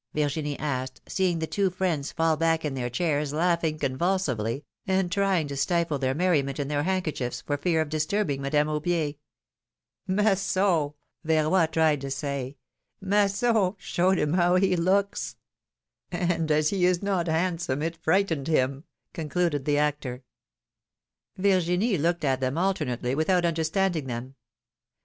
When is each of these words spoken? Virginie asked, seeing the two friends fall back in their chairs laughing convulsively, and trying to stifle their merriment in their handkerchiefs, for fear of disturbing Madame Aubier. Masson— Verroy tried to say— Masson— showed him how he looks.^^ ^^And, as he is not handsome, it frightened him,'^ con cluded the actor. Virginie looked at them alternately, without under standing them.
Virginie 0.15 0.57
asked, 0.57 0.99
seeing 1.07 1.37
the 1.37 1.45
two 1.45 1.69
friends 1.69 2.11
fall 2.11 2.35
back 2.35 2.65
in 2.65 2.73
their 2.73 2.89
chairs 2.89 3.33
laughing 3.33 3.77
convulsively, 3.77 4.65
and 4.87 5.11
trying 5.11 5.47
to 5.47 5.55
stifle 5.55 5.99
their 5.99 6.15
merriment 6.15 6.59
in 6.59 6.69
their 6.69 6.81
handkerchiefs, 6.81 7.41
for 7.41 7.55
fear 7.55 7.79
of 7.81 7.89
disturbing 7.89 8.41
Madame 8.41 8.67
Aubier. 8.67 9.13
Masson— 10.07 10.93
Verroy 11.27 11.71
tried 11.71 12.01
to 12.01 12.09
say— 12.09 12.57
Masson— 12.99 13.75
showed 13.77 14.17
him 14.17 14.33
how 14.33 14.55
he 14.55 14.75
looks.^^ 14.75 15.35
^^And, 16.17 16.49
as 16.49 16.71
he 16.71 16.83
is 16.83 17.03
not 17.03 17.27
handsome, 17.27 17.83
it 17.83 17.95
frightened 17.95 18.47
him,'^ 18.47 18.83
con 19.13 19.29
cluded 19.29 19.65
the 19.65 19.77
actor. 19.77 20.23
Virginie 21.37 21.99
looked 21.99 22.25
at 22.25 22.39
them 22.39 22.57
alternately, 22.57 23.13
without 23.13 23.45
under 23.45 23.63
standing 23.63 24.07
them. 24.07 24.33